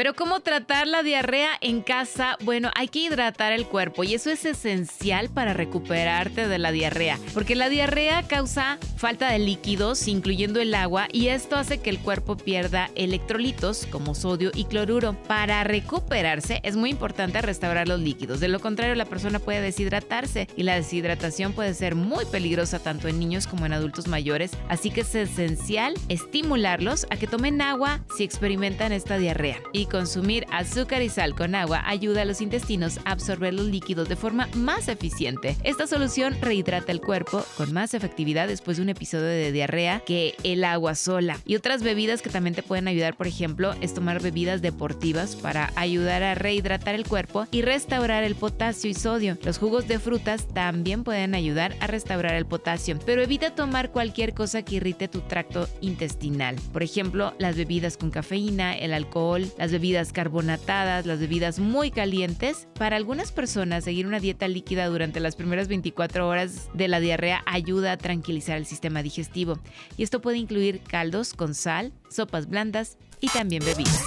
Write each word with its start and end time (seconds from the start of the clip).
Pero 0.00 0.14
¿cómo 0.14 0.40
tratar 0.40 0.86
la 0.86 1.02
diarrea 1.02 1.50
en 1.60 1.82
casa? 1.82 2.38
Bueno, 2.42 2.70
hay 2.74 2.88
que 2.88 3.00
hidratar 3.00 3.52
el 3.52 3.66
cuerpo 3.66 4.02
y 4.02 4.14
eso 4.14 4.30
es 4.30 4.46
esencial 4.46 5.28
para 5.28 5.52
recuperarte 5.52 6.48
de 6.48 6.58
la 6.58 6.72
diarrea, 6.72 7.18
porque 7.34 7.54
la 7.54 7.68
diarrea 7.68 8.22
causa 8.22 8.78
falta 8.96 9.30
de 9.30 9.38
líquidos, 9.38 10.08
incluyendo 10.08 10.58
el 10.58 10.74
agua, 10.74 11.06
y 11.12 11.26
esto 11.28 11.56
hace 11.56 11.82
que 11.82 11.90
el 11.90 11.98
cuerpo 11.98 12.38
pierda 12.38 12.88
electrolitos 12.94 13.86
como 13.90 14.14
sodio 14.14 14.50
y 14.54 14.64
cloruro. 14.64 15.12
Para 15.28 15.64
recuperarse 15.64 16.60
es 16.62 16.76
muy 16.76 16.88
importante 16.88 17.42
restaurar 17.42 17.86
los 17.86 18.00
líquidos, 18.00 18.40
de 18.40 18.48
lo 18.48 18.58
contrario 18.58 18.94
la 18.94 19.04
persona 19.04 19.38
puede 19.38 19.60
deshidratarse 19.60 20.48
y 20.56 20.62
la 20.62 20.76
deshidratación 20.76 21.52
puede 21.52 21.74
ser 21.74 21.94
muy 21.94 22.24
peligrosa 22.24 22.78
tanto 22.78 23.06
en 23.06 23.18
niños 23.18 23.46
como 23.46 23.66
en 23.66 23.74
adultos 23.74 24.08
mayores, 24.08 24.52
así 24.70 24.90
que 24.90 25.02
es 25.02 25.14
esencial 25.14 25.92
estimularlos 26.08 27.06
a 27.10 27.18
que 27.18 27.26
tomen 27.26 27.60
agua 27.60 28.00
si 28.16 28.24
experimentan 28.24 28.92
esta 28.92 29.18
diarrea. 29.18 29.58
Consumir 29.90 30.46
azúcar 30.50 31.02
y 31.02 31.10
sal 31.10 31.34
con 31.34 31.54
agua 31.54 31.82
ayuda 31.84 32.22
a 32.22 32.24
los 32.24 32.40
intestinos 32.40 32.98
a 33.04 33.10
absorber 33.10 33.52
los 33.52 33.66
líquidos 33.66 34.08
de 34.08 34.16
forma 34.16 34.48
más 34.54 34.88
eficiente. 34.88 35.56
Esta 35.64 35.86
solución 35.86 36.36
rehidrata 36.40 36.92
el 36.92 37.00
cuerpo 37.00 37.44
con 37.56 37.72
más 37.72 37.92
efectividad 37.92 38.48
después 38.48 38.78
de 38.78 38.84
un 38.84 38.88
episodio 38.88 39.26
de 39.26 39.52
diarrea 39.52 40.00
que 40.06 40.34
el 40.44 40.64
agua 40.64 40.94
sola. 40.94 41.38
Y 41.44 41.56
otras 41.56 41.82
bebidas 41.82 42.22
que 42.22 42.30
también 42.30 42.54
te 42.54 42.62
pueden 42.62 42.88
ayudar, 42.88 43.16
por 43.16 43.26
ejemplo, 43.26 43.74
es 43.80 43.92
tomar 43.92 44.22
bebidas 44.22 44.62
deportivas 44.62 45.36
para 45.36 45.72
ayudar 45.76 46.22
a 46.22 46.34
rehidratar 46.34 46.94
el 46.94 47.06
cuerpo 47.06 47.46
y 47.50 47.62
restaurar 47.62 48.24
el 48.24 48.36
potasio 48.36 48.88
y 48.88 48.94
sodio. 48.94 49.36
Los 49.42 49.58
jugos 49.58 49.88
de 49.88 49.98
frutas 49.98 50.46
también 50.48 51.04
pueden 51.04 51.34
ayudar 51.34 51.74
a 51.80 51.88
restaurar 51.88 52.34
el 52.34 52.46
potasio, 52.46 52.98
pero 53.04 53.22
evita 53.22 53.54
tomar 53.54 53.90
cualquier 53.90 54.34
cosa 54.34 54.62
que 54.62 54.76
irrite 54.76 55.08
tu 55.08 55.20
tracto 55.20 55.68
intestinal. 55.80 56.56
Por 56.72 56.82
ejemplo, 56.82 57.34
las 57.38 57.56
bebidas 57.56 57.96
con 57.96 58.10
cafeína, 58.10 58.76
el 58.76 58.92
alcohol, 58.92 59.50
las 59.58 59.72
bebidas 59.72 59.79
bebidas 59.80 60.12
carbonatadas, 60.12 61.06
las 61.06 61.20
bebidas 61.20 61.58
muy 61.58 61.90
calientes. 61.90 62.68
Para 62.74 62.96
algunas 62.96 63.32
personas, 63.32 63.82
seguir 63.82 64.06
una 64.06 64.20
dieta 64.20 64.46
líquida 64.46 64.86
durante 64.88 65.20
las 65.20 65.36
primeras 65.36 65.68
24 65.68 66.28
horas 66.28 66.68
de 66.74 66.86
la 66.86 67.00
diarrea 67.00 67.42
ayuda 67.46 67.92
a 67.92 67.96
tranquilizar 67.96 68.58
el 68.58 68.66
sistema 68.66 69.02
digestivo. 69.02 69.58
Y 69.96 70.02
esto 70.02 70.20
puede 70.20 70.36
incluir 70.36 70.82
caldos 70.82 71.32
con 71.32 71.54
sal, 71.54 71.94
sopas 72.10 72.46
blandas 72.46 72.98
y 73.22 73.28
también 73.28 73.64
bebidas. 73.64 74.04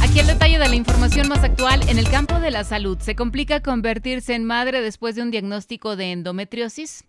Aquí 0.00 0.20
el 0.20 0.26
detalle 0.26 0.58
de 0.58 0.68
la 0.68 0.74
información 0.74 1.28
más 1.28 1.44
actual 1.44 1.86
en 1.90 1.98
el 1.98 2.08
campo 2.08 2.40
de 2.40 2.50
la 2.50 2.64
salud. 2.64 2.96
¿Se 3.00 3.14
complica 3.14 3.60
convertirse 3.60 4.34
en 4.34 4.44
madre 4.46 4.80
después 4.80 5.14
de 5.14 5.20
un 5.20 5.30
diagnóstico 5.30 5.94
de 5.94 6.12
endometriosis? 6.12 7.04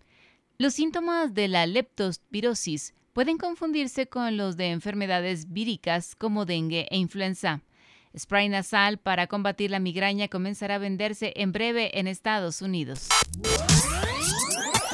Los 0.58 0.74
síntomas 0.74 1.32
de 1.32 1.48
la 1.48 1.64
leptospirosis 1.64 2.92
pueden 3.12 3.38
confundirse 3.38 4.06
con 4.08 4.36
los 4.36 4.56
de 4.56 4.70
enfermedades 4.70 5.52
víricas 5.52 6.14
como 6.14 6.44
dengue 6.44 6.88
e 6.90 6.96
influenza. 6.96 7.62
Spray 8.16 8.48
nasal 8.48 8.98
para 8.98 9.26
combatir 9.26 9.70
la 9.70 9.78
migraña 9.78 10.28
comenzará 10.28 10.76
a 10.76 10.78
venderse 10.78 11.32
en 11.36 11.52
breve 11.52 11.98
en 11.98 12.06
Estados 12.06 12.60
Unidos. 12.62 13.08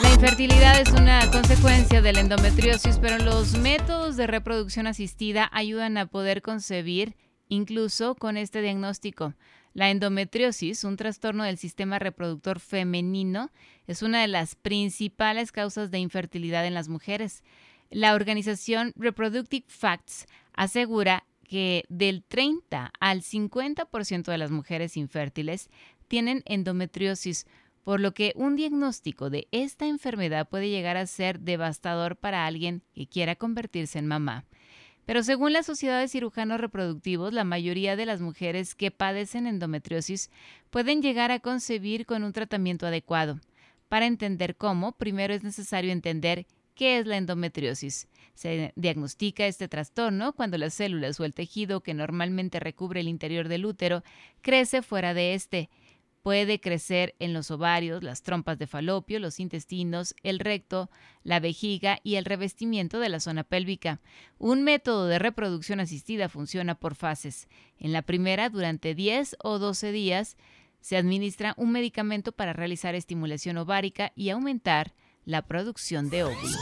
La 0.03 0.13
infertilidad 0.15 0.81
es 0.81 0.93
una 0.93 1.29
consecuencia 1.31 2.01
de 2.01 2.13
la 2.13 2.21
endometriosis, 2.21 2.99
pero 2.99 3.19
los 3.19 3.59
métodos 3.59 4.17
de 4.17 4.29
reproducción 4.29 4.87
asistida 4.87 5.49
ayudan 5.53 5.97
a 5.97 6.07
poder 6.07 6.43
concebir 6.43 7.17
incluso 7.49 8.15
con 8.15 8.37
este 8.37 8.63
diagnóstico. 8.63 9.35
La 9.75 9.91
endometriosis, 9.91 10.85
un 10.85 10.97
trastorno 10.97 11.45
del 11.45 11.59
sistema 11.59 11.99
reproductor 11.99 12.61
femenino, 12.61 13.51
es 13.87 14.03
una 14.03 14.21
de 14.21 14.29
las 14.29 14.55
principales 14.55 15.53
causas 15.53 15.91
de 15.91 15.99
infertilidad 15.99 16.67
en 16.67 16.75
las 16.75 16.89
mujeres. 16.89 17.43
La 17.91 18.15
organización 18.15 18.93
Reproductive 18.97 19.65
Facts 19.69 20.27
asegura 20.53 21.25
que 21.49 21.85
del 21.89 22.23
30 22.23 22.93
al 23.01 23.23
50% 23.23 24.25
de 24.25 24.39
las 24.39 24.51
mujeres 24.51 24.97
infértiles 24.97 25.71
tienen 26.07 26.43
endometriosis, 26.45 27.47
por 27.85 28.01
lo 28.01 28.13
que 28.13 28.33
un 28.37 28.57
diagnóstico 28.57 29.31
de 29.31 29.49
esta 29.51 29.87
enfermedad 29.87 30.47
puede 30.47 30.69
llegar 30.69 30.99
a 30.99 31.07
ser 31.07 31.41
devastador 31.41 32.17
para 32.17 32.45
alguien 32.45 32.83
que 32.95 33.07
quiera 33.07 33.35
convertirse 33.35 33.99
en 33.99 34.07
mamá. 34.07 34.45
Pero 35.07 35.23
según 35.23 35.55
la 35.55 35.63
Sociedad 35.63 35.99
de 35.99 36.09
Cirujanos 36.09 36.61
Reproductivos, 36.61 37.33
la 37.33 37.45
mayoría 37.45 37.97
de 37.97 38.05
las 38.05 38.21
mujeres 38.21 38.75
que 38.75 38.91
padecen 38.91 39.47
endometriosis 39.47 40.31
pueden 40.69 41.01
llegar 41.01 41.31
a 41.31 41.41
concebir 41.41 42.05
con 42.05 42.25
un 42.25 42.35
tratamiento 42.35 42.87
adecuado. 42.87 43.41
Para 43.89 44.05
entender 44.05 44.57
cómo, 44.57 44.93
primero 44.93 45.33
es 45.33 45.43
necesario 45.43 45.93
entender 45.93 46.47
¿Qué 46.79 47.01
es 47.01 47.09
la 47.09 47.17
endometriosis? 47.17 48.07
Se 48.35 48.73
diagnostica 48.77 49.49
este 49.49 49.67
trastorno 49.67 50.33
cuando 50.33 50.59
las 50.59 50.75
células 50.75 51.19
o 51.19 51.25
el 51.25 51.35
tejido 51.35 51.81
que 51.81 51.93
normalmente 51.93 52.61
recubre 52.61 53.01
el 53.01 53.09
interior 53.09 53.49
del 53.49 53.67
útero 53.67 54.05
crece 54.43 54.83
fuera 54.83 55.13
de 55.13 55.35
este. 55.35 55.71
Puede 56.23 56.61
crecer 56.61 57.17
en 57.19 57.33
los 57.33 57.51
ovarios, 57.51 58.05
las 58.05 58.23
trompas 58.23 58.61
de 58.61 58.69
falopio, 58.69 59.19
los 59.19 59.41
intestinos, 59.41 60.15
el 60.23 60.39
recto, 60.39 60.89
la 61.25 61.41
vejiga 61.41 61.99
y 62.05 62.15
el 62.15 62.25
revestimiento 62.25 63.01
de 63.01 63.09
la 63.09 63.19
zona 63.19 63.43
pélvica. 63.43 64.01
Un 64.39 64.63
método 64.63 65.09
de 65.09 65.19
reproducción 65.19 65.81
asistida 65.81 66.29
funciona 66.29 66.77
por 66.77 66.95
fases. 66.95 67.49
En 67.81 67.93
la 67.93 68.03
primera, 68.03 68.51
durante 68.51 68.95
10 68.95 69.35
o 69.43 69.59
12 69.59 69.91
días, 69.91 70.37
se 70.81 70.97
administra 70.97 71.55
un 71.57 71.73
medicamento 71.73 72.31
para 72.31 72.53
realizar 72.53 72.95
estimulación 72.95 73.57
ovárica 73.57 74.13
y 74.15 74.31
aumentar 74.31 74.95
la 75.29 75.43
producción 75.43 76.09
de 76.09 76.25
óvulos. 76.25 76.57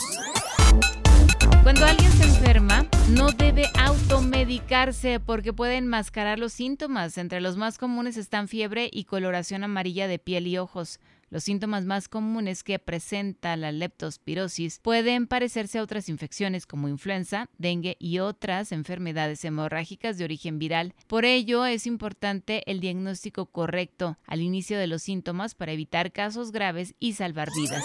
Cuando 1.62 1.84
alguien 1.86 2.10
se 2.10 2.24
enferma, 2.24 2.84
no 3.10 3.30
debe 3.30 3.66
automedicarse 3.78 5.20
porque 5.20 5.52
puede 5.52 5.76
enmascarar 5.76 6.40
los 6.40 6.52
síntomas. 6.52 7.16
Entre 7.16 7.40
los 7.40 7.56
más 7.56 7.78
comunes 7.78 8.16
están 8.16 8.48
fiebre 8.48 8.90
y 8.92 9.04
coloración 9.04 9.62
amarilla 9.62 10.08
de 10.08 10.18
piel 10.18 10.48
y 10.48 10.58
ojos. 10.58 10.98
Los 11.28 11.44
síntomas 11.44 11.84
más 11.84 12.08
comunes 12.08 12.62
que 12.62 12.78
presenta 12.78 13.56
la 13.56 13.72
leptospirosis 13.72 14.78
pueden 14.80 15.26
parecerse 15.26 15.78
a 15.78 15.82
otras 15.82 16.08
infecciones 16.08 16.66
como 16.66 16.88
influenza, 16.88 17.48
dengue 17.58 17.96
y 17.98 18.20
otras 18.20 18.70
enfermedades 18.70 19.44
hemorrágicas 19.44 20.18
de 20.18 20.24
origen 20.24 20.58
viral. 20.58 20.94
Por 21.08 21.24
ello, 21.24 21.66
es 21.66 21.86
importante 21.86 22.62
el 22.70 22.80
diagnóstico 22.80 23.46
correcto 23.46 24.18
al 24.26 24.40
inicio 24.40 24.78
de 24.78 24.86
los 24.86 25.02
síntomas 25.02 25.54
para 25.54 25.72
evitar 25.72 26.12
casos 26.12 26.52
graves 26.52 26.94
y 27.00 27.14
salvar 27.14 27.48
vidas. 27.56 27.84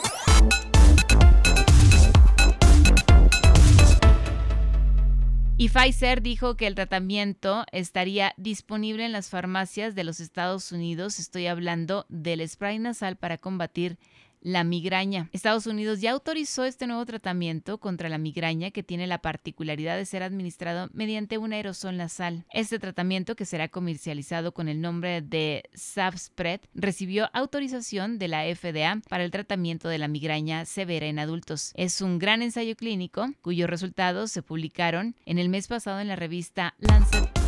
Y 5.62 5.70
Pfizer 5.70 6.24
dijo 6.24 6.58
que 6.58 6.66
el 6.66 6.74
tratamiento 6.74 7.66
estaría 7.72 8.34
disponible 8.36 9.06
en 9.06 9.12
las 9.12 9.30
farmacias 9.30 9.94
de 9.94 10.04
los 10.04 10.20
Estados 10.20 10.72
Unidos. 10.72 11.20
Estoy 11.20 11.46
hablando 11.46 12.08
del 12.10 12.50
spray 12.50 12.80
nasal 12.80 13.16
para 13.16 13.38
combatir 13.38 14.00
la 14.42 14.64
migraña. 14.64 15.30
Estados 15.32 15.68
Unidos 15.68 16.02
ya 16.02 16.12
autorizó 16.12 16.66
este 16.66 16.88
nuevo 16.88 17.06
tratamiento 17.06 17.80
contra 17.80 18.10
la 18.10 18.18
migraña 18.18 18.72
que 18.72 18.84
tiene 18.84 19.08
la 19.08 19.20
particularidad 19.20 19.98
de 19.98 20.06
ser 20.06 20.24
administrado 20.24 20.90
mediante 20.94 21.38
un 21.38 21.54
aerosol 21.54 21.98
nasal. 21.98 22.46
Este 22.52 22.80
tratamiento, 22.80 23.36
que 23.36 23.46
será 23.46 23.70
comercializado 23.70 24.54
con 24.54 24.68
el 24.68 24.82
nombre 24.82 25.22
de 25.22 25.64
Savspread, 25.74 26.62
recibió 26.74 27.30
autorización 27.34 28.20
de 28.20 28.28
la 28.28 28.44
FDA 28.56 29.02
para 29.10 29.24
el 29.24 29.32
tratamiento 29.32 29.90
de 29.90 29.98
la 29.98 30.08
migraña 30.08 30.66
severa 30.66 31.06
en 31.06 31.20
adultos. 31.20 31.72
Es 31.76 32.02
un 32.02 32.20
gran 32.20 32.42
ensayo 32.42 32.76
clínico 32.76 33.32
cuyos 33.42 33.70
resultados 33.70 34.32
se 34.32 34.42
publicaron 34.42 35.16
en 35.26 35.38
el 35.38 35.50
mes 35.50 35.68
pasado 35.68 36.00
en 36.00 36.08
la 36.08 36.16
revista 36.16 36.74
Lancet 36.80 37.41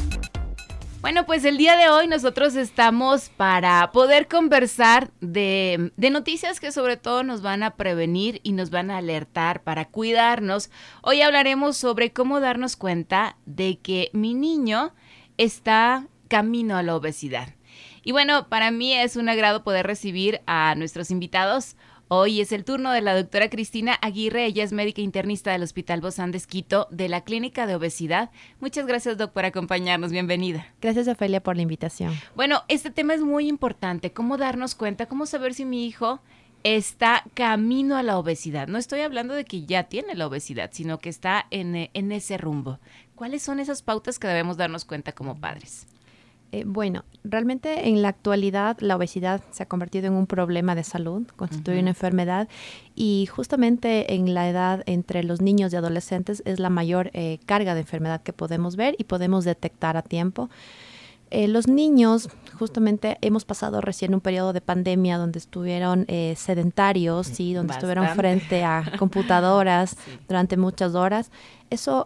bueno, 1.04 1.26
pues 1.26 1.44
el 1.44 1.58
día 1.58 1.76
de 1.76 1.90
hoy 1.90 2.08
nosotros 2.08 2.56
estamos 2.56 3.28
para 3.36 3.92
poder 3.92 4.30
conversar 4.30 5.12
de, 5.20 5.92
noticias 5.98 6.62
que 6.62 6.72
sobre 6.72 6.96
todo 6.96 7.24
nos 7.24 7.42
van 7.42 7.62
a 7.62 7.76
prevenir 7.76 8.40
y 8.42 8.54
nos 8.54 8.70
van 8.70 8.90
a 8.90 9.00
alertar 9.00 9.64
para 9.64 9.84
cuidarnos. 9.84 10.70
Hoy 11.02 11.22
hablaremos 11.22 11.76
sobre 11.76 12.14
cómo 12.14 12.40
darnos 12.40 12.78
cuenta 12.78 13.36
de 13.46 13.80
que 13.80 14.12
mi 14.14 14.34
niño 14.34 14.94
está 15.36 16.08
camino 16.30 16.78
a 16.78 16.84
la 16.84 16.96
obesidad. 16.96 17.50
Y 18.06 18.14
bueno, 18.14 18.48
para 18.48 18.72
mí 18.72 18.94
es 18.94 19.18
un 19.18 19.28
agrado 19.28 19.66
poder 19.66 19.86
recibir 19.86 20.40
a 20.46 20.74
nuestros 20.76 21.12
invitados. 21.12 21.76
Hoy 22.16 22.42
es 22.42 22.52
el 22.52 22.64
turno 22.64 22.92
de 22.92 23.02
la 23.02 23.16
doctora 23.16 23.50
Cristina 23.50 23.98
Aguirre, 24.00 24.46
ella 24.46 24.64
es 24.64 24.72
médica 24.72 25.02
internista 25.02 25.52
del 25.52 25.64
Hospital 25.64 26.00
Bozán 26.00 26.30
de 26.30 26.38
Esquito 26.38 26.88
de 26.92 27.10
la 27.10 27.24
Clínica 27.24 27.66
de 27.66 27.74
Obesidad. 27.74 28.30
Muchas 28.60 28.86
gracias, 28.86 29.18
doc, 29.18 29.32
por 29.32 29.46
acompañarnos. 29.46 30.12
Bienvenida. 30.12 30.68
Gracias, 30.80 31.08
Ofelia, 31.08 31.42
por 31.42 31.56
la 31.56 31.64
invitación. 31.64 32.14
Bueno, 32.36 32.62
este 32.68 32.92
tema 32.92 33.16
es 33.16 33.22
muy 33.22 33.48
importante. 33.48 34.12
¿Cómo 34.12 34.38
darnos 34.38 34.76
cuenta? 34.76 35.08
¿Cómo 35.08 35.26
saber 35.26 35.56
si 35.56 35.66
mi 35.66 35.88
hijo 35.88 36.20
está 36.62 37.24
camino 37.34 37.98
a 37.98 38.04
la 38.04 38.20
obesidad? 38.20 38.68
No 38.68 38.78
estoy 38.78 39.00
hablando 39.00 39.34
de 39.34 39.46
que 39.46 39.66
ya 39.66 39.86
tiene 39.86 40.14
la 40.14 40.28
obesidad, 40.28 40.70
sino 40.72 41.00
que 41.00 41.10
está 41.10 41.48
en, 41.50 41.90
en 41.92 42.12
ese 42.12 42.38
rumbo. 42.38 42.78
¿Cuáles 43.16 43.42
son 43.42 43.60
esas 43.60 43.82
pautas 43.82 44.20
que 44.20 44.28
debemos 44.28 44.58
darnos 44.58 44.86
cuenta 44.86 45.14
como 45.14 45.40
padres? 45.40 45.88
Eh, 46.54 46.66
bueno, 46.68 47.04
realmente 47.24 47.90
en 47.90 48.04
la 48.04 48.10
actualidad 48.10 48.78
la 48.80 48.96
obesidad 48.96 49.42
se 49.50 49.64
ha 49.64 49.66
convertido 49.66 50.06
en 50.06 50.14
un 50.14 50.28
problema 50.28 50.76
de 50.76 50.84
salud, 50.84 51.26
constituye 51.36 51.80
una 51.80 51.90
enfermedad 51.90 52.48
y 52.94 53.26
justamente 53.26 54.14
en 54.14 54.36
la 54.36 54.48
edad 54.48 54.84
entre 54.86 55.24
los 55.24 55.42
niños 55.42 55.74
y 55.74 55.78
adolescentes 55.78 56.44
es 56.46 56.60
la 56.60 56.70
mayor 56.70 57.10
eh, 57.14 57.40
carga 57.48 57.74
de 57.74 57.80
enfermedad 57.80 58.22
que 58.22 58.34
podemos 58.34 58.76
ver 58.76 58.94
y 59.00 59.06
podemos 59.06 59.46
detectar 59.46 59.98
a 59.98 60.04
tiempo. 60.04 60.52
Eh, 61.32 61.48
los 61.48 61.68
niños, 61.68 62.30
justamente 62.60 63.18
hemos 63.22 63.46
pasado 63.46 63.82
recién 63.82 64.14
un 64.14 64.22
periodo 64.22 64.54
de 64.54 64.62
pandemia 64.62 65.18
donde 65.18 65.40
estuvieron 65.40 66.06
sedentarios, 66.36 67.26
¿sí? 67.26 67.56
donde 67.56 67.74
estuvieron 67.74 68.10
frente 68.10 68.64
a 68.64 68.92
computadoras 69.00 69.98
durante 70.28 70.56
muchas 70.56 70.94
horas. 70.94 71.32
Eso 71.72 72.06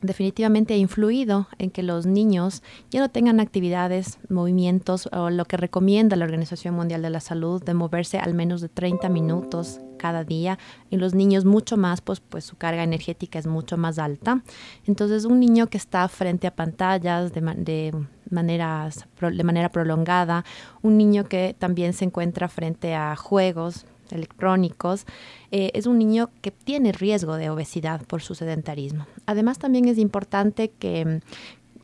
definitivamente 0.00 0.74
ha 0.74 0.76
influido 0.76 1.48
en 1.58 1.70
que 1.70 1.82
los 1.82 2.06
niños 2.06 2.62
ya 2.90 3.00
no 3.00 3.10
tengan 3.10 3.40
actividades, 3.40 4.18
movimientos 4.28 5.08
o 5.12 5.30
lo 5.30 5.44
que 5.44 5.56
recomienda 5.56 6.16
la 6.16 6.24
Organización 6.24 6.74
Mundial 6.74 7.02
de 7.02 7.10
la 7.10 7.20
Salud 7.20 7.62
de 7.62 7.74
moverse 7.74 8.18
al 8.18 8.34
menos 8.34 8.60
de 8.60 8.68
30 8.68 9.08
minutos 9.08 9.80
cada 9.98 10.24
día. 10.24 10.58
En 10.90 11.00
los 11.00 11.14
niños 11.14 11.44
mucho 11.44 11.76
más, 11.76 12.00
pues, 12.00 12.20
pues 12.20 12.44
su 12.44 12.56
carga 12.56 12.84
energética 12.84 13.38
es 13.38 13.46
mucho 13.46 13.76
más 13.76 13.98
alta. 13.98 14.42
Entonces 14.86 15.24
un 15.24 15.40
niño 15.40 15.66
que 15.66 15.78
está 15.78 16.06
frente 16.08 16.46
a 16.46 16.54
pantallas 16.54 17.32
de, 17.32 17.40
de 17.40 17.92
de 18.30 19.44
manera 19.44 19.72
prolongada, 19.72 20.44
un 20.82 20.98
niño 20.98 21.24
que 21.24 21.56
también 21.58 21.92
se 21.92 22.04
encuentra 22.04 22.48
frente 22.48 22.94
a 22.94 23.16
juegos, 23.16 23.86
electrónicos, 24.12 25.06
eh, 25.50 25.70
es 25.74 25.86
un 25.86 25.98
niño 25.98 26.30
que 26.40 26.50
tiene 26.50 26.92
riesgo 26.92 27.36
de 27.36 27.50
obesidad 27.50 28.04
por 28.06 28.22
su 28.22 28.34
sedentarismo. 28.34 29.06
Además, 29.26 29.58
también 29.58 29.86
es 29.88 29.98
importante 29.98 30.70
que 30.78 31.04
mm, 31.04 31.18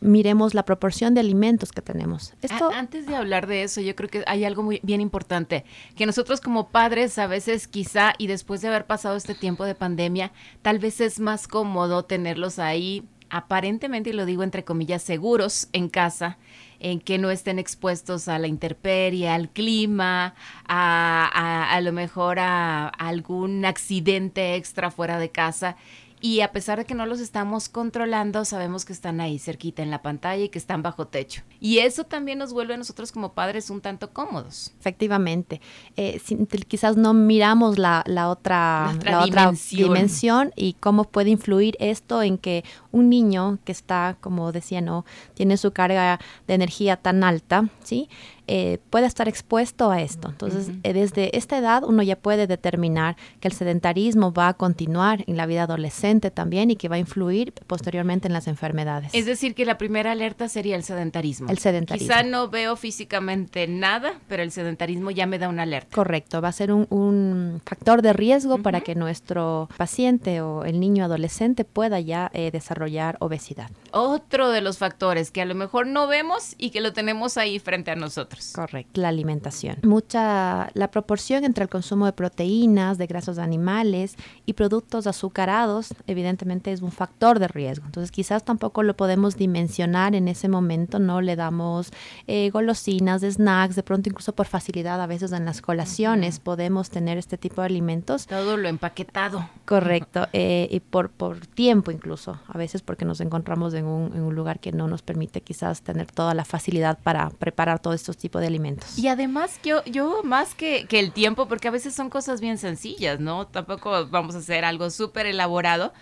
miremos 0.05 0.55
la 0.55 0.65
proporción 0.65 1.15
de 1.15 1.21
alimentos 1.21 1.73
que 1.73 1.81
tenemos. 1.81 2.35
Esto, 2.43 2.71
Antes 2.73 3.07
de 3.07 3.17
hablar 3.17 3.47
de 3.47 3.63
eso, 3.63 3.81
yo 3.81 3.97
creo 3.97 4.11
que 4.11 4.23
hay 4.27 4.45
algo 4.45 4.63
muy 4.63 4.81
bien 4.83 5.01
importante, 5.01 5.65
que 5.97 6.07
nosotros 6.07 6.41
como 6.41 6.69
padres 6.69 7.19
a 7.19 7.27
veces 7.27 7.67
quizá 7.67 8.13
y 8.19 8.27
después 8.27 8.61
de 8.61 8.69
haber 8.69 8.87
pasado 8.87 9.17
este 9.17 9.35
tiempo 9.35 9.65
de 9.65 9.75
pandemia, 9.75 10.31
tal 10.63 10.79
vez 10.79 11.01
es 11.01 11.21
más 11.21 11.49
cómodo 11.49 12.05
tenerlos 12.05 12.59
ahí 12.59 13.05
aparentemente, 13.31 14.11
y 14.11 14.13
lo 14.13 14.27
digo 14.27 14.43
entre 14.43 14.65
comillas, 14.65 15.03
seguros 15.03 15.69
en 15.73 15.89
casa 15.89 16.39
en 16.85 17.01
que 17.01 17.17
no 17.17 17.31
estén 17.31 17.59
expuestos 17.59 18.29
a 18.29 18.39
la 18.39 18.47
intemperie, 18.47 19.31
al 19.31 19.49
clima, 19.49 20.35
a, 20.69 21.71
a, 21.75 21.81
lo 21.81 21.93
mejor 21.93 22.39
a, 22.39 22.89
a 22.89 23.09
algún 23.09 23.65
accidente 23.65 24.55
extra 24.55 24.91
fuera 24.91 25.19
de 25.19 25.31
casa 25.31 25.77
y 26.25 26.41
a 26.41 26.53
pesar 26.53 26.79
de 26.79 26.87
que 26.87 26.95
no 26.95 27.05
los 27.05 27.21
estamos 27.21 27.69
controlando, 27.69 28.47
sabemos 28.47 28.87
que 28.87 28.95
están 28.95 29.21
ahí 29.21 29.39
cerquita 29.39 29.83
en 29.83 29.91
la 29.91 30.01
pantalla 30.01 30.43
y 30.43 30.49
que 30.49 30.59
están 30.59 30.83
bajo 30.83 31.07
techo. 31.07 31.43
Y 31.61 31.81
eso 31.81 32.05
también 32.05 32.39
nos 32.39 32.55
vuelve 32.55 32.73
a 32.73 32.77
nosotros 32.79 33.13
como 33.13 33.35
padres 33.35 33.69
un 33.69 33.83
tanto 33.83 34.11
cómodos. 34.15 34.73
Efectivamente. 34.81 35.61
Eh, 35.99 36.19
quizás 36.67 36.97
no 36.97 37.13
miramos 37.13 37.77
la, 37.77 38.03
otra, 38.31 38.95
la 39.05 39.23
otra, 39.23 39.53
dimensión. 39.71 40.51
y 40.57 40.73
cómo 40.81 41.05
puede 41.05 41.29
influir 41.29 41.77
esto 41.79 42.23
en 42.23 42.39
que 42.39 42.65
un 42.91 43.11
niño 43.11 43.59
que 43.67 43.73
está, 43.73 44.17
como 44.23 44.51
decía, 44.51 44.81
no, 44.81 45.05
tiene 45.35 45.59
su 45.59 45.73
carga 45.73 46.19
de 46.47 46.55
energía 46.55 46.97
tan 46.97 47.23
alta, 47.23 47.69
¿sí? 47.83 48.09
Eh, 48.47 48.79
pueda 48.91 49.07
estar 49.07 49.29
expuesto 49.29 49.91
a 49.91 50.03
esto. 50.03 50.29
Entonces, 50.29 50.71
eh, 50.83 50.93
desde 50.93 51.37
esta 51.37 51.59
edad 51.59 51.85
uno 51.85 52.03
ya 52.03 52.17
puede 52.17 52.47
determinar 52.47 53.17
que 53.41 53.49
el 53.49 53.55
sedentarismo 53.55 54.33
va 54.33 54.49
a 54.49 54.55
continuar 54.55 55.25
en 55.27 55.37
la 55.37 55.47
vida 55.47 55.63
adolescente 55.63 56.31
también 56.31 56.71
y 56.71 56.77
que 56.77 56.89
va 56.89 56.97
a 56.97 56.99
influir 56.99 57.53
posteriormente 57.67 58.29
en 58.29 58.33
las 58.35 58.47
enfermedades. 58.47 59.11
Es 59.15 59.27
decir, 59.27 59.55
que 59.55 59.65
la 59.65 59.79
primera 59.79 60.13
alerta 60.13 60.49
sería 60.49 60.77
el 60.77 60.85
sedentarismo. 60.85 61.49
El 61.49 61.59
sedentarismo. 61.59 62.09
Quizá 62.09 62.23
no 62.23 62.49
veo 62.49 62.77
físicamente 62.77 63.67
nada, 63.67 64.21
pero 64.29 64.43
el 64.43 64.51
sedentarismo 64.51 65.11
ya 65.11 65.27
me 65.27 65.39
da 65.39 65.49
una 65.49 65.63
alerta. 65.63 65.95
Correcto, 65.95 66.41
va 66.41 66.49
a 66.49 66.53
ser 66.53 66.73
un, 66.73 67.61
factor 67.65 68.03
de 68.03 68.13
riesgo 68.13 68.59
para 68.59 68.81
que 68.81 68.95
nuestro 68.95 69.69
paciente 69.77 70.41
o 70.41 70.65
el 70.65 70.81
niño 70.81 71.05
adolescente 71.05 71.65
pueda 71.65 72.01
ya 72.01 72.31
eh, 72.35 72.51
desarrollar 72.51 73.17
obesidad. 73.21 73.71
Otro 73.97 74.51
de 74.51 74.61
los 74.61 74.79
factores 74.79 75.31
que 75.31 75.41
a 75.41 75.45
lo 75.45 75.55
mejor 75.55 75.87
no 75.87 76.09
vemos 76.09 76.57
y 76.59 76.71
que 76.71 76.81
lo 76.81 76.93
tenemos 76.93 77.37
ahí 77.37 77.61
frente 77.61 77.93
a 77.93 77.95
nosotros. 77.95 78.51
Correcto, 78.53 79.01
la 79.01 79.09
alimentación. 79.09 79.77
Mucha, 79.85 80.69
la 80.75 80.91
proporción 80.91 81.45
entre 81.45 81.63
el 81.63 81.71
consumo 81.71 82.05
de 82.05 82.13
proteínas, 82.13 82.99
de 82.99 83.07
grasas 83.07 83.39
animales 83.39 84.17
y 84.47 84.55
productos 84.55 85.07
azucarados, 85.07 85.95
evidentemente 86.09 86.73
es 86.73 86.83
un 86.83 86.91
factor 86.91 87.39
de 87.39 87.47
riesgo. 87.47 87.87
Entonces 87.87 88.11
quizás 88.11 88.45
tampoco 88.45 88.83
lo 88.83 88.97
podemos 88.97 89.37
dimensionar 89.37 90.17
en 90.17 90.27
ese 90.27 90.49
momento, 90.49 90.99
no 90.99 91.21
le 91.21 91.37
damos 91.37 91.93
eh, 92.27 92.51
golosinas, 92.51 93.23
snacks, 93.23 93.77
de 93.77 93.85
pronto 93.85 94.09
incluso 94.09 94.35
por 94.35 94.47
facilidad 94.47 95.01
a 95.01 95.07
veces 95.07 95.31
en 95.31 95.45
las 95.45 95.63
colaciones 95.63 96.41
podemos 96.41 96.91
tener 96.91 97.17
este 97.17 97.39
tipo 97.39 97.61
de 97.61 97.67
alimentos. 97.67 98.27
Todo 98.27 98.57
lo 98.57 98.69
empaquetado. 98.69 99.49
Correcto, 99.65 100.27
eh, 100.33 100.67
y 100.69 100.81
por, 100.81 101.11
por 101.11 101.47
tiempo 101.47 101.93
incluso, 101.93 102.41
a 102.49 102.59
veces 102.59 102.83
porque 102.83 103.05
nos 103.05 103.21
encontramos 103.21 103.73
en 103.75 103.84
en 103.85 104.23
un 104.23 104.35
lugar 104.35 104.61
que 104.61 104.73
no 104.73 104.89
nos 104.89 105.03
permite 105.03 105.41
quizás 105.41 105.83
tener 105.83 106.11
toda 106.11 106.35
la 106.35 106.45
facilidad 106.45 106.99
para 107.03 107.31
preparar 107.31 107.79
todos 107.79 107.97
estos 107.97 108.17
tipo 108.17 108.39
de 108.39 108.47
alimentos. 108.47 108.99
Y 108.99 109.09
además 109.09 109.59
yo, 109.63 109.85
yo 109.85 110.23
más 110.25 110.55
que, 110.55 110.87
que 110.87 110.99
el 111.01 111.13
tiempo, 111.13 111.47
porque 111.47 111.69
a 111.69 111.71
veces 111.71 111.95
son 111.95 112.11
cosas 112.11 112.41
bien 112.41 112.59
sencillas, 112.59 113.21
¿no? 113.21 113.47
Tampoco 113.47 114.07
vamos 114.09 114.35
a 114.35 114.39
hacer 114.39 114.65
algo 114.65 114.91
súper 114.91 115.27
elaborado, 115.27 115.93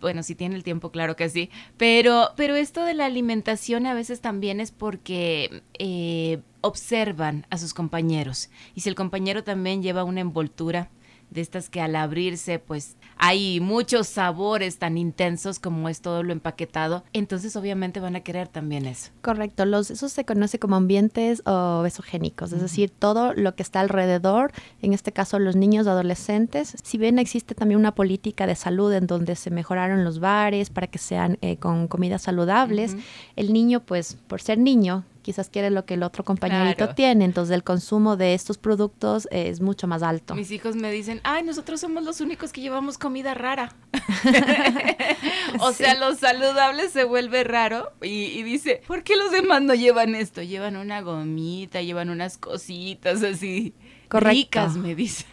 bueno, 0.00 0.22
si 0.22 0.34
tiene 0.34 0.54
el 0.54 0.62
tiempo, 0.62 0.90
claro 0.90 1.16
que 1.16 1.28
sí. 1.28 1.50
Pero, 1.76 2.30
pero 2.36 2.56
esto 2.56 2.84
de 2.84 2.94
la 2.94 3.06
alimentación 3.06 3.86
a 3.86 3.94
veces 3.94 4.20
también 4.20 4.60
es 4.60 4.70
porque 4.70 5.62
eh, 5.78 6.40
observan 6.60 7.46
a 7.50 7.58
sus 7.58 7.74
compañeros. 7.74 8.50
Y 8.74 8.82
si 8.82 8.88
el 8.88 8.94
compañero 8.94 9.44
también 9.44 9.82
lleva 9.82 10.04
una 10.04 10.20
envoltura 10.20 10.90
de 11.30 11.40
estas 11.40 11.68
que 11.68 11.80
al 11.80 11.96
abrirse 11.96 12.58
pues 12.58 12.96
hay 13.16 13.60
muchos 13.60 14.06
sabores 14.06 14.78
tan 14.78 14.96
intensos 14.96 15.58
como 15.58 15.88
es 15.88 16.00
todo 16.00 16.22
lo 16.22 16.32
empaquetado, 16.32 17.04
entonces 17.12 17.56
obviamente 17.56 18.00
van 18.00 18.16
a 18.16 18.20
querer 18.20 18.48
también 18.48 18.86
eso. 18.86 19.10
Correcto, 19.22 19.64
los, 19.64 19.90
eso 19.90 20.08
se 20.08 20.24
conoce 20.24 20.58
como 20.58 20.76
ambientes 20.76 21.42
obesogénicos, 21.44 22.52
es 22.52 22.62
decir, 22.62 22.90
todo 22.90 23.34
lo 23.34 23.54
que 23.54 23.62
está 23.62 23.80
alrededor, 23.80 24.52
en 24.82 24.92
este 24.92 25.12
caso 25.12 25.38
los 25.38 25.56
niños 25.56 25.86
adolescentes, 25.86 26.76
si 26.82 26.98
bien 26.98 27.18
existe 27.18 27.54
también 27.54 27.80
una 27.80 27.94
política 27.94 28.46
de 28.46 28.54
salud 28.54 28.92
en 28.92 29.06
donde 29.06 29.36
se 29.36 29.50
mejoraron 29.50 30.04
los 30.04 30.20
bares 30.20 30.70
para 30.70 30.86
que 30.86 30.98
sean 30.98 31.38
eh, 31.40 31.56
con 31.56 31.88
comidas 31.88 32.22
saludables, 32.22 32.96
el 33.36 33.52
niño 33.52 33.80
pues 33.80 34.16
por 34.26 34.40
ser 34.40 34.58
niño 34.58 35.04
quizás 35.22 35.48
quiere 35.48 35.70
lo 35.70 35.84
que 35.84 35.94
el 35.94 36.02
otro 36.02 36.24
compañerito 36.24 36.94
tiene, 36.94 37.24
entonces 37.24 37.54
el 37.54 37.64
consumo 37.64 38.16
de 38.16 38.34
estos 38.34 38.58
productos 38.58 39.28
es 39.30 39.60
mucho 39.60 39.86
más 39.86 40.02
alto. 40.02 40.34
Mis 40.34 40.50
hijos 40.50 40.76
me 40.76 40.90
dicen, 40.90 41.20
ay, 41.24 41.42
nosotros 41.42 41.80
somos 41.80 42.02
los 42.04 42.20
únicos 42.20 42.52
que 42.52 42.60
llevamos 42.60 42.98
comida 42.98 43.34
rara. 43.34 43.74
o 45.60 45.72
sea, 45.72 45.94
lo 45.98 46.14
saludable 46.14 46.88
se 46.88 47.04
vuelve 47.04 47.44
raro 47.44 47.92
y, 48.02 48.42
dice, 48.42 48.82
¿por 48.86 49.02
qué 49.02 49.16
los 49.16 49.30
demás 49.30 49.62
no 49.62 49.74
llevan 49.74 50.14
esto? 50.14 50.42
Llevan 50.42 50.76
una 50.76 51.00
gomita, 51.00 51.82
llevan 51.82 52.10
unas 52.10 52.38
cositas 52.38 53.22
así. 53.22 53.74
Ricas, 54.10 54.76
me 54.76 54.94
dice. 54.94 55.26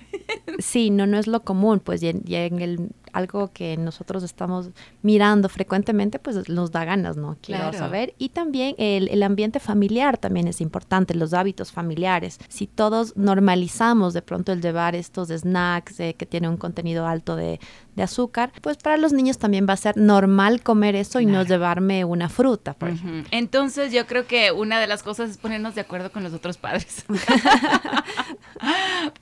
sí, 0.59 0.89
no, 0.89 1.07
no 1.07 1.17
es 1.17 1.27
lo 1.27 1.43
común, 1.43 1.79
pues 1.79 2.01
ya 2.01 2.09
en 2.09 2.61
el 2.61 2.89
algo 3.15 3.49
que 3.53 3.77
nosotros 3.77 4.23
estamos 4.23 4.69
mirando 5.01 5.47
frecuentemente, 5.47 6.19
pues 6.19 6.49
nos 6.49 6.71
da 6.71 6.83
ganas, 6.83 7.15
¿no? 7.15 7.37
Quiero 7.41 7.71
saber. 7.71 8.13
Y 8.17 8.29
también 8.29 8.75
el, 8.77 9.07
el, 9.07 9.23
ambiente 9.23 9.61
familiar 9.61 10.17
también 10.17 10.47
es 10.49 10.59
importante, 10.59 11.15
los 11.15 11.33
hábitos 11.33 11.71
familiares. 11.71 12.39
Si 12.49 12.67
todos 12.67 13.15
normalizamos 13.15 14.13
de 14.13 14.21
pronto 14.21 14.51
el 14.51 14.61
llevar 14.61 14.95
estos 14.95 15.29
snacks 15.29 15.99
eh, 16.01 16.15
que 16.17 16.25
tienen 16.25 16.49
un 16.51 16.57
contenido 16.57 17.07
alto 17.07 17.37
de, 17.37 17.59
de, 17.95 18.03
azúcar, 18.03 18.51
pues 18.61 18.75
para 18.77 18.97
los 18.97 19.13
niños 19.13 19.37
también 19.37 19.65
va 19.67 19.73
a 19.73 19.77
ser 19.77 19.95
normal 19.95 20.61
comer 20.61 20.95
eso 20.95 21.21
y 21.21 21.25
no 21.25 21.43
llevarme 21.43 22.03
una 22.03 22.27
fruta. 22.27 22.73
Por 22.73 22.91
Entonces 23.31 23.93
yo 23.93 24.05
creo 24.07 24.27
que 24.27 24.51
una 24.51 24.79
de 24.81 24.87
las 24.87 25.03
cosas 25.03 25.29
es 25.29 25.37
ponernos 25.37 25.73
de 25.73 25.81
acuerdo 25.81 26.11
con 26.11 26.21
los 26.23 26.33
otros 26.33 26.57
padres. 26.57 27.05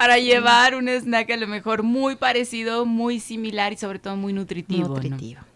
para 0.04 0.20
llevar 0.20 0.76
un 0.76 0.90
snack 0.90 1.30
a 1.30 1.38
lo 1.38 1.48
mejor 1.48 1.82
muy 1.82 2.18
parecido, 2.18 2.86
muy 2.86 3.22
similar 3.22 3.72
y 3.72 3.78
sobre 3.78 4.00
todo 4.00 4.18
muy 4.18 4.34
nutritivo. 4.34 5.00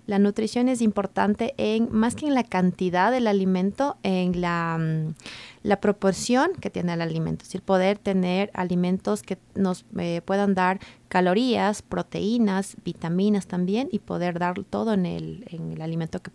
La 0.05 0.19
nutrición 0.19 0.69
es 0.69 0.81
importante 0.81 1.53
en 1.57 1.89
más 1.91 2.15
que 2.15 2.27
en 2.27 2.33
la 2.33 2.45
cantidad 2.45 3.11
del 3.11 3.27
alimento, 3.27 3.97
en 4.03 4.39
la, 4.39 4.77
mm, 4.79 5.15
la 5.63 5.81
proporción 5.81 6.51
que 6.61 6.69
tiene 6.69 6.93
el 6.93 7.01
alimento, 7.01 7.43
es 7.43 7.49
decir, 7.49 7.61
poder 7.61 7.97
tener 7.97 8.49
alimentos 8.53 9.21
que 9.21 9.37
nos 9.53 9.83
eh, 9.99 10.21
puedan 10.23 10.55
dar 10.55 10.79
calorías, 11.07 11.81
proteínas, 11.81 12.75
vitaminas 12.83 13.47
también 13.47 13.89
y 13.91 13.99
poder 13.99 14.39
dar 14.39 14.63
todo 14.63 14.93
en 14.93 15.05
el, 15.05 15.45
en 15.49 15.71
el 15.71 15.81
alimento 15.81 16.21
que, 16.21 16.31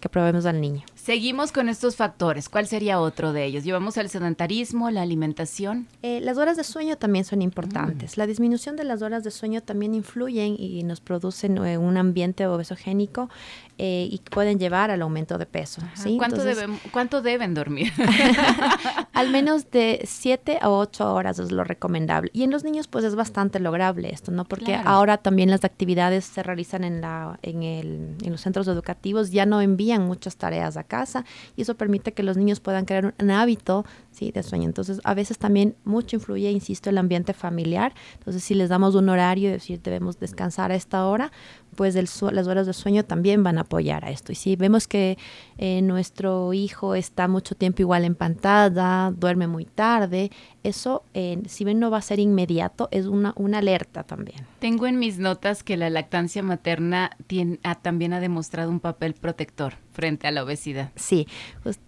que 0.00 0.08
proveemos 0.08 0.46
al 0.46 0.60
niño. 0.60 0.82
Seguimos 0.94 1.52
con 1.52 1.68
estos 1.68 1.96
factores. 1.96 2.48
¿Cuál 2.48 2.66
sería 2.66 3.00
otro 3.00 3.32
de 3.32 3.44
ellos? 3.44 3.64
Llevamos 3.64 3.96
el 3.96 4.08
sedentarismo, 4.08 4.90
la 4.90 5.02
alimentación. 5.02 5.86
Eh, 6.02 6.20
las 6.20 6.38
horas 6.38 6.56
de 6.56 6.64
sueño 6.64 6.96
también 6.96 7.24
son 7.24 7.42
importantes. 7.42 8.16
Mm. 8.16 8.20
La 8.20 8.26
disminución 8.26 8.76
de 8.76 8.84
las 8.84 9.02
horas 9.02 9.24
de 9.24 9.30
sueño 9.30 9.62
también 9.62 9.94
influyen 9.94 10.56
y 10.58 10.82
nos 10.82 11.00
producen 11.00 11.58
eh, 11.58 11.78
un 11.78 11.96
ambiente 11.96 12.46
obesogénico 12.46 13.28
eh, 13.78 14.08
y 14.10 14.18
pueden 14.18 14.58
llevar 14.58 14.90
al 14.90 15.02
aumento 15.02 15.38
de 15.38 15.46
peso. 15.46 15.82
¿Cuánto, 16.18 16.44
deben, 16.44 16.78
¿Cuánto 16.92 17.22
deben 17.22 17.54
dormir? 17.54 17.92
al 19.12 19.30
menos 19.30 19.70
de 19.70 20.02
7 20.06 20.58
a 20.60 20.70
8 20.70 21.14
horas 21.14 21.38
es 21.38 21.50
lo 21.50 21.64
recomendable. 21.64 22.30
Y 22.32 22.42
en 22.42 22.50
los 22.50 22.64
niños 22.64 22.86
pues 22.86 23.04
es 23.04 23.14
bastante 23.14 23.60
lograble 23.60 24.01
esto, 24.10 24.30
¿no? 24.32 24.44
Porque 24.44 24.74
ahora 24.74 25.18
también 25.18 25.50
las 25.50 25.64
actividades 25.64 26.24
se 26.24 26.42
realizan 26.42 26.84
en, 26.84 27.00
la, 27.00 27.38
en, 27.42 27.62
el, 27.62 28.16
en 28.22 28.32
los 28.32 28.40
centros 28.40 28.68
educativos, 28.68 29.30
ya 29.30 29.46
no 29.46 29.60
envían 29.60 30.06
muchas 30.06 30.36
tareas 30.36 30.76
a 30.76 30.84
casa 30.84 31.24
y 31.56 31.62
eso 31.62 31.76
permite 31.76 32.12
que 32.12 32.22
los 32.22 32.36
niños 32.36 32.60
puedan 32.60 32.84
crear 32.84 33.14
un, 33.18 33.30
hábito 33.30 33.84
¿sí? 34.10 34.30
de 34.32 34.42
sueño. 34.42 34.64
Entonces, 34.64 35.00
a 35.04 35.14
veces 35.14 35.38
también 35.38 35.74
mucho 35.84 36.16
influye, 36.16 36.50
insisto, 36.50 36.90
el 36.90 36.98
ambiente 36.98 37.32
familiar. 37.32 37.94
Entonces, 38.18 38.42
si 38.42 38.54
les 38.54 38.68
damos 38.68 38.94
un 38.94 39.08
horario, 39.08 39.48
es 39.50 39.62
decir, 39.62 39.80
debemos 39.82 40.18
descansar 40.18 40.72
a 40.72 40.74
esta 40.74 41.06
hora, 41.06 41.32
pues 41.74 41.94
las 41.94 42.46
horas 42.46 42.66
de 42.66 42.72
sueño 42.72 43.04
también 43.04 43.42
van 43.42 43.58
a 43.58 43.62
apoyar 43.62 44.04
a 44.04 44.10
esto. 44.10 44.32
Y 44.32 44.34
si 44.34 44.56
vemos 44.56 44.86
que 44.86 45.16
eh, 45.58 45.80
nuestro 45.82 46.52
hijo 46.52 46.94
está 46.94 47.28
mucho 47.28 47.54
tiempo 47.54 47.82
igual 47.82 48.04
en 48.04 48.14
pantalla, 48.14 49.12
duerme 49.16 49.46
muy 49.46 49.64
tarde, 49.64 50.30
eso, 50.62 51.04
eh, 51.14 51.42
si 51.46 51.64
bien 51.64 51.78
no 51.80 51.90
va 51.90 51.98
a 51.98 52.02
ser 52.02 52.18
inmediato, 52.18 52.88
es 52.90 53.06
una, 53.06 53.32
una 53.36 53.58
alerta 53.58 54.02
también. 54.04 54.46
Tengo 54.60 54.86
en 54.86 54.98
mis 54.98 55.18
notas 55.18 55.62
que 55.62 55.76
la 55.76 55.90
lactancia 55.90 56.42
materna 56.42 57.16
tiene, 57.26 57.58
también 57.82 58.12
ha 58.12 58.20
demostrado 58.20 58.70
un 58.70 58.80
papel 58.80 59.14
protector 59.14 59.74
frente 59.92 60.26
a 60.26 60.30
la 60.30 60.42
obesidad. 60.42 60.90
Sí. 60.96 61.26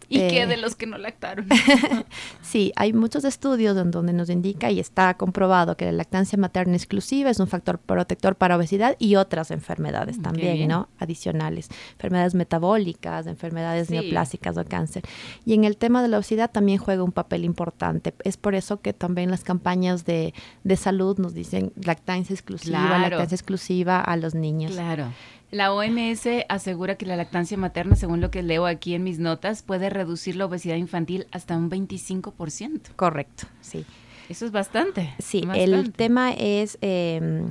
¿Y 0.08 0.18
qué 0.18 0.42
eh, 0.42 0.46
de 0.46 0.56
los 0.56 0.76
que 0.76 0.86
no 0.86 0.98
lactaron? 0.98 1.48
sí, 2.42 2.72
hay 2.76 2.92
muchos 2.92 3.24
estudios 3.24 3.76
en 3.76 3.90
donde 3.90 4.12
nos 4.12 4.28
indica 4.30 4.70
y 4.70 4.80
está 4.80 5.14
comprobado 5.14 5.76
que 5.76 5.86
la 5.86 5.92
lactancia 5.92 6.38
materna 6.38 6.76
exclusiva 6.76 7.30
es 7.30 7.40
un 7.40 7.46
factor 7.46 7.78
protector 7.78 8.36
para 8.36 8.56
obesidad 8.56 8.96
y 8.98 9.16
otras 9.16 9.50
enfermedades 9.50 10.18
mm, 10.18 10.22
también, 10.22 10.68
¿no? 10.68 10.88
Adicionales, 10.98 11.68
enfermedades 11.92 12.34
metabólicas, 12.34 13.26
enfermedades 13.26 13.90
neoplásicas 13.90 14.56
o 14.56 14.64
cáncer. 14.64 15.02
Y 15.44 15.54
en 15.54 15.64
el 15.64 15.76
tema 15.76 16.02
de 16.02 16.08
la 16.08 16.18
obesidad 16.18 16.50
también 16.50 16.78
juega 16.78 17.02
un 17.02 17.12
papel 17.12 17.44
importante. 17.44 18.14
Es 18.24 18.36
por 18.36 18.54
eso 18.54 18.63
que 18.80 18.92
también 18.92 19.30
las 19.30 19.44
campañas 19.44 20.04
de, 20.04 20.34
de 20.62 20.76
salud 20.76 21.18
nos 21.18 21.34
dicen 21.34 21.72
lactancia 21.76 22.34
exclusiva, 22.34 22.98
lactancia 22.98 23.34
exclusiva 23.34 24.00
a 24.00 24.16
los 24.16 24.34
niños. 24.34 24.72
Claro. 24.72 25.12
La 25.50 25.72
OMS 25.72 26.26
asegura 26.48 26.96
que 26.96 27.06
la 27.06 27.16
lactancia 27.16 27.56
materna, 27.56 27.94
según 27.94 28.20
lo 28.20 28.30
que 28.30 28.42
leo 28.42 28.66
aquí 28.66 28.94
en 28.94 29.04
mis 29.04 29.20
notas, 29.20 29.62
puede 29.62 29.88
reducir 29.88 30.34
la 30.34 30.46
obesidad 30.46 30.76
infantil 30.76 31.28
hasta 31.30 31.56
un 31.56 31.70
25%. 31.70 32.80
Correcto, 32.96 33.46
sí. 33.60 33.84
Eso 34.28 34.46
es 34.46 34.52
bastante. 34.52 35.14
Sí, 35.18 35.46
el 35.54 35.92
tema 35.92 36.32
es... 36.32 36.78
Eh, 36.80 37.44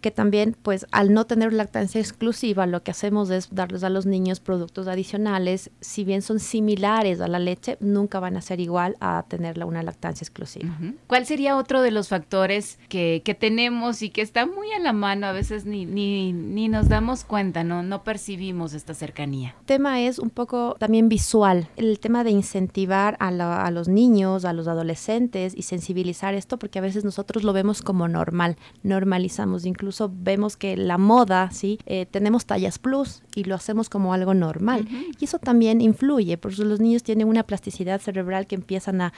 que 0.00 0.10
también, 0.10 0.56
pues, 0.62 0.86
al 0.92 1.12
no 1.12 1.26
tener 1.26 1.52
lactancia 1.52 2.00
exclusiva, 2.00 2.66
lo 2.66 2.82
que 2.82 2.90
hacemos 2.90 3.30
es 3.30 3.48
darles 3.50 3.82
a 3.82 3.90
los 3.90 4.06
niños 4.06 4.40
productos 4.40 4.86
adicionales, 4.86 5.70
si 5.80 6.04
bien 6.04 6.22
son 6.22 6.38
similares 6.38 7.20
a 7.20 7.28
la 7.28 7.38
leche, 7.38 7.76
nunca 7.80 8.20
van 8.20 8.36
a 8.36 8.40
ser 8.40 8.60
igual 8.60 8.96
a 9.00 9.24
tener 9.28 9.62
una 9.64 9.82
lactancia 9.82 10.24
exclusiva. 10.24 10.70
¿Cuál 11.06 11.26
sería 11.26 11.56
otro 11.56 11.82
de 11.82 11.90
los 11.90 12.08
factores 12.08 12.78
que, 12.88 13.22
que, 13.24 13.34
tenemos 13.34 14.02
y 14.02 14.10
que 14.10 14.22
está 14.22 14.46
muy 14.46 14.70
a 14.72 14.78
la 14.78 14.92
mano, 14.92 15.26
a 15.26 15.32
veces 15.32 15.64
ni, 15.64 15.84
ni, 15.84 16.32
ni 16.32 16.68
nos 16.68 16.88
damos 16.88 17.24
cuenta, 17.24 17.64
no, 17.64 17.82
no 17.82 18.04
percibimos 18.04 18.74
esta 18.74 18.94
cercanía? 18.94 19.54
El 19.60 19.66
tema 19.66 20.00
es 20.00 20.18
un 20.18 20.30
poco 20.30 20.76
también 20.78 21.08
visual, 21.08 21.68
el 21.76 21.98
tema 21.98 22.24
de 22.24 22.30
incentivar 22.30 23.16
a, 23.20 23.28
a 23.28 23.70
los 23.70 23.88
niños, 23.88 24.44
a 24.44 24.52
los 24.52 24.68
adolescentes 24.68 25.54
y 25.56 25.62
sensibilizar 25.62 26.34
esto, 26.34 26.58
porque 26.58 26.78
a 26.78 26.82
veces 26.82 27.04
nosotros 27.04 27.42
lo 27.42 27.52
vemos 27.52 27.82
como 27.82 28.06
normal, 28.08 28.56
normalizamos 28.82 29.64
incluso 29.64 29.87
incluso 29.88 30.12
vemos 30.12 30.58
que 30.58 30.76
la 30.76 30.98
moda, 30.98 31.50
¿sí? 31.50 31.78
Eh, 31.86 32.04
tenemos 32.10 32.44
tallas 32.44 32.78
plus 32.78 33.22
y 33.34 33.44
lo 33.44 33.54
hacemos 33.54 33.88
como 33.88 34.12
algo 34.12 34.34
normal. 34.34 34.86
Y 35.18 35.24
eso 35.24 35.38
también 35.38 35.80
influye, 35.80 36.36
porque 36.36 36.62
los 36.62 36.78
niños 36.78 37.02
tienen 37.02 37.26
una 37.26 37.42
plasticidad 37.44 37.98
cerebral 38.02 38.46
que 38.46 38.54
empiezan 38.54 39.00
a, 39.00 39.12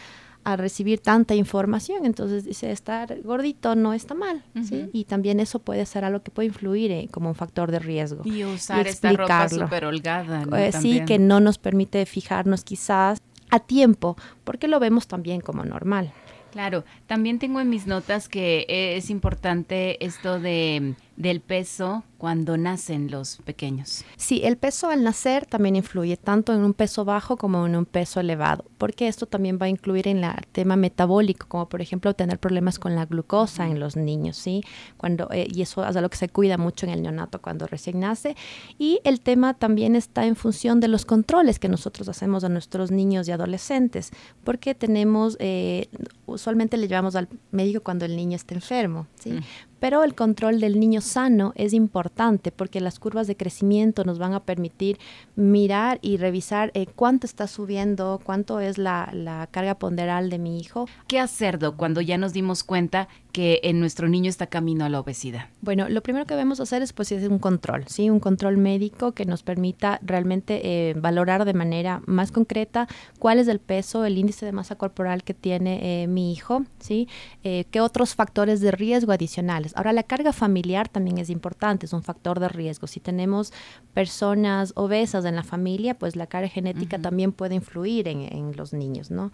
recibir 0.57 1.01
tanta 1.01 1.35
información. 1.35 2.07
Entonces 2.07 2.45
dice, 2.45 2.71
estar 2.71 3.21
gordito 3.23 3.75
no 3.75 3.93
está 3.93 4.15
mal, 4.15 4.43
¿sí? 4.63 4.89
Y 4.93 5.05
también 5.05 5.39
eso 5.39 5.59
puede 5.59 5.85
ser 5.85 6.03
algo 6.05 6.23
que 6.23 6.31
puede 6.31 6.47
influir 6.47 6.91
eh, 6.93 7.09
como 7.11 7.29
un 7.29 7.35
factor 7.35 7.71
de 7.71 7.79
riesgo. 7.79 8.23
Y 8.25 8.45
usar 8.45 8.87
esta 8.87 9.13
ropa 9.13 9.49
súper 9.51 9.85
holgada, 9.85 10.45
eh, 10.57 10.73
sí, 10.73 11.05
que 11.05 11.19
no 11.19 11.41
nos 11.41 11.59
permite 11.59 12.07
fijarnos 12.07 12.65
quizás 12.65 13.19
a 13.51 13.59
tiempo, 13.59 14.17
porque 14.45 14.67
lo 14.67 14.81
vemos 14.81 15.09
también 15.09 15.43
como 15.43 15.63
normal. 15.65 16.11
Claro, 16.51 16.85
también 17.07 17.39
tengo 17.39 17.61
en 17.61 17.71
mis 17.71 17.87
notas 17.87 18.29
que 18.29 18.67
es 18.69 19.09
importante 19.11 20.05
esto 20.05 20.41
de 20.41 20.95
del 21.21 21.41
peso 21.41 22.03
cuando 22.17 22.57
nacen 22.57 23.11
los 23.11 23.39
pequeños. 23.45 24.05
Sí, 24.17 24.41
el 24.45 24.57
peso 24.57 24.89
al 24.89 25.03
nacer 25.03 25.47
también 25.47 25.77
influye 25.77 26.17
tanto 26.17 26.55
en 26.55 26.61
un 26.61 26.75
peso 26.75 27.05
bajo 27.05 27.37
como 27.37 27.67
en 27.67 27.77
un 27.77 27.87
peso 27.87 28.21
elevado, 28.21 28.65
porque 28.79 29.09
esto 29.09 29.27
también 29.27 29.59
va 29.61 29.67
a 29.67 29.69
incluir 29.69 30.09
en 30.09 30.25
el 30.25 30.33
tema 30.53 30.77
metabólico, 30.77 31.47
como 31.49 31.69
por 31.69 31.83
ejemplo 31.83 32.15
tener 32.15 32.39
problemas 32.39 32.79
con 32.79 32.95
la 32.95 33.05
glucosa 33.07 33.67
en 33.67 33.81
los 33.81 33.97
niños, 33.97 34.37
¿sí? 34.37 34.63
Cuando, 34.97 35.29
eh, 35.31 35.47
y 35.51 35.63
eso 35.63 35.87
es 35.87 35.97
algo 35.97 36.09
que 36.09 36.17
se 36.17 36.29
cuida 36.29 36.57
mucho 36.59 36.87
en 36.87 36.93
el 36.93 37.03
neonato 37.03 37.41
cuando 37.41 37.67
recién 37.67 38.01
nace. 38.01 38.35
Y 38.79 39.01
el 39.05 39.21
tema 39.21 39.55
también 39.55 39.97
está 39.97 40.25
en 40.27 40.37
función 40.37 40.81
de 40.81 40.89
los 40.89 41.05
controles 41.05 41.59
que 41.59 41.69
nosotros 41.69 42.09
hacemos 42.09 42.45
a 42.45 42.49
nuestros 42.49 42.91
niños 42.91 43.29
y 43.29 43.33
adolescentes, 43.33 44.11
porque 44.45 44.75
tenemos, 44.75 45.37
eh, 45.41 45.89
usualmente 46.27 46.77
le 46.77 46.89
llevamos 46.89 47.15
al 47.17 47.29
médico 47.51 47.83
cuando 47.83 48.05
el 48.05 48.17
niño 48.17 48.37
está 48.37 48.55
enfermo, 48.55 49.07
¿sí? 49.19 49.33
Mm. 49.33 49.70
Pero 49.81 50.05
el 50.05 50.15
control 50.15 50.61
del 50.61 50.79
niño 50.79 51.01
sano 51.01 51.53
es 51.57 51.73
importante 51.73 52.53
porque 52.53 52.81
las 52.81 52.99
curvas 52.99 53.27
de 53.27 53.37
crecimiento 53.37 54.05
nos 54.05 54.19
van 54.19 54.35
a 54.35 54.45
permitir 54.45 54.99
mirar 55.37 55.99
y 56.03 56.19
revisar 56.19 56.71
eh, 56.75 56.87
cuánto 56.87 57.27
está 57.27 57.47
subiendo, 57.47 58.21
cuánto 58.23 58.61
es 58.61 58.79
la, 58.79 59.11
la, 59.13 59.49
carga 59.51 59.75
ponderal 59.75 60.31
de 60.31 60.39
mi 60.39 60.61
hijo. 60.61 60.87
¿Qué 61.09 61.19
hacer, 61.19 61.59
cuando 61.77 62.01
ya 62.01 62.19
nos 62.19 62.33
dimos 62.33 62.63
cuenta 62.63 63.09
que 63.33 63.61
en 63.65 63.81
nuestro 63.81 64.09
niño 64.09 64.29
está 64.29 64.47
camino 64.47 64.85
a 64.85 64.89
la 64.89 65.01
obesidad? 65.01 65.47
Bueno, 65.61 65.89
lo 65.89 66.03
primero 66.03 66.27
que 66.27 66.35
debemos 66.35 66.61
hacer 66.61 66.83
es 66.83 66.93
pues 66.93 67.11
un 67.13 67.39
control, 67.39 67.85
¿sí? 67.89 68.11
Un 68.11 68.21
control 68.21 68.57
médico 68.57 69.13
que 69.13 69.25
nos 69.25 69.43
permita 69.43 70.01
realmente 70.03 70.61
eh, 70.65 70.95
valorar 70.95 71.45
de 71.45 71.55
manera 71.55 72.03
más 72.07 72.33
concreta 72.33 72.89
cuál 73.19 73.39
es 73.39 73.49
el 73.49 73.59
peso, 73.59 74.05
el 74.05 74.19
índice 74.19 74.47
de 74.47 74.53
masa 74.53 74.77
corporal 74.77 75.23
que 75.23 75.35
tiene 75.35 76.03
eh, 76.03 76.07
mi 76.07 76.33
hijo, 76.33 76.65
¿sí? 76.79 77.09
Eh, 77.45 77.65
qué 77.71 77.81
otros 77.81 78.15
factores 78.15 78.61
de 78.61 78.71
riesgo 78.71 79.13
adicionales. 79.13 79.73
Ahora, 79.77 79.93
la 79.93 80.03
carga 80.03 80.33
familiar 80.33 80.89
también 80.89 81.19
es 81.19 81.31
importante, 81.31 81.87
es 81.87 81.93
un 81.93 82.03
factor 82.03 82.41
de 82.41 82.49
riesgo. 82.49 82.87
Si 82.87 83.01
tenemos 83.01 83.53
personas 83.95 84.73
obesas 84.77 85.25
en 85.25 85.37
la 85.37 85.43
familia, 85.43 85.99
pues 85.99 86.17
la 86.17 86.27
carga 86.27 86.49
genética 86.49 86.99
también 86.99 87.33
puede 87.33 87.55
influir 87.55 88.09
en, 88.09 88.23
en 88.23 88.57
los 88.57 88.73
niños, 88.73 89.11
¿no? 89.11 89.33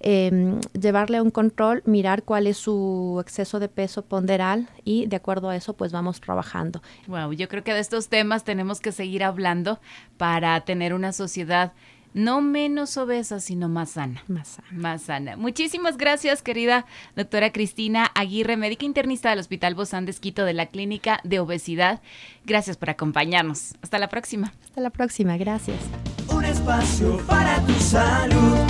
Eh, 0.00 0.58
llevarle 0.78 1.18
a 1.18 1.22
un 1.22 1.30
control, 1.30 1.82
mirar 1.86 2.22
cuál 2.22 2.46
es 2.46 2.56
su 2.56 3.18
exceso 3.20 3.60
de 3.60 3.68
peso 3.68 4.02
ponderal 4.02 4.68
y 4.84 5.06
de 5.06 5.16
acuerdo 5.16 5.50
a 5.50 5.56
eso 5.56 5.74
pues 5.74 5.92
vamos 5.92 6.20
trabajando. 6.20 6.82
Wow, 7.06 7.32
yo 7.32 7.48
creo 7.48 7.62
que 7.62 7.74
de 7.74 7.80
estos 7.80 8.08
temas 8.08 8.44
tenemos 8.44 8.80
que 8.80 8.92
seguir 8.92 9.22
hablando 9.22 9.78
para 10.16 10.60
tener 10.62 10.94
una 10.94 11.12
sociedad 11.12 11.72
no 12.12 12.40
menos 12.40 12.96
obesa, 12.96 13.40
sino 13.40 13.68
más 13.68 13.90
sana. 13.90 14.22
Más 14.26 14.48
sana. 14.48 14.68
Más 14.72 15.02
sana. 15.02 15.36
Muchísimas 15.36 15.96
gracias, 15.96 16.42
querida 16.42 16.86
doctora 17.14 17.52
Cristina 17.52 18.10
Aguirre, 18.14 18.56
médica 18.56 18.84
internista 18.84 19.30
del 19.30 19.38
Hospital 19.38 19.74
Bozán 19.74 20.06
de 20.06 20.10
Esquito 20.10 20.44
de 20.44 20.54
la 20.54 20.66
Clínica 20.66 21.20
de 21.24 21.38
Obesidad. 21.38 22.00
Gracias 22.44 22.76
por 22.76 22.90
acompañarnos. 22.90 23.74
Hasta 23.82 23.98
la 23.98 24.08
próxima. 24.08 24.52
Hasta 24.64 24.80
la 24.80 24.90
próxima, 24.90 25.36
gracias. 25.36 25.78
Un 26.28 26.44
espacio 26.44 27.18
para 27.26 27.60
tu 27.64 27.74
salud. 27.74 28.69